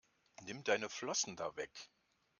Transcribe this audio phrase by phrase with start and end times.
[0.41, 1.69] Nimm deine Flossen da weg!